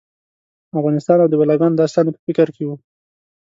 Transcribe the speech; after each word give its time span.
افغانستان 0.79 1.17
او 1.23 1.29
د 1.31 1.35
بلاګانو 1.41 1.79
داستان 1.81 2.03
یې 2.07 2.11
په 2.15 2.21
فکر 2.27 2.47
کې 2.55 2.63
و. 2.65 2.69